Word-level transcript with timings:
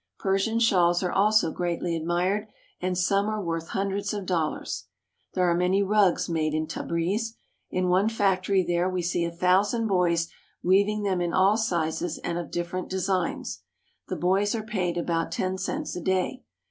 Persian 0.17 0.57
shawls 0.57 1.03
are 1.03 1.11
also 1.11 1.51
greatly 1.51 1.95
admired, 1.95 2.47
and 2.79 2.97
some 2.97 3.27
are 3.29 3.39
worth 3.43 3.67
hundreds 3.67 4.15
of 4.15 4.25
dollars. 4.25 4.85
There 5.35 5.45
are 5.47 5.53
many 5.53 5.83
rugs 5.83 6.27
made 6.27 6.55
in 6.55 6.65
Tabriz. 6.65 7.35
In 7.69 7.87
one 7.87 8.09
factory 8.09 8.63
there 8.63 8.89
we 8.89 9.03
see 9.03 9.25
a 9.25 9.31
thousand 9.31 9.85
boys 9.85 10.27
weaving 10.63 11.03
them 11.03 11.21
in 11.21 11.33
all 11.35 11.55
sizes 11.55 12.17
and 12.23 12.39
of 12.39 12.49
different 12.49 12.89
designs. 12.89 13.61
The 14.07 14.15
boys 14.15 14.55
are 14.55 14.63
paid 14.63 14.97
about 14.97 15.31
ten 15.31 15.59
cents 15.59 15.95
a 15.95 16.01
day. 16.01 16.41